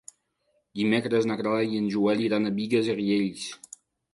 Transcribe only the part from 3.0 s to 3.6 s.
Riells.